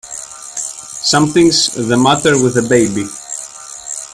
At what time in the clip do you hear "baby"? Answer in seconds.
2.67-3.07